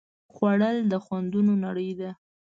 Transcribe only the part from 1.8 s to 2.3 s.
ده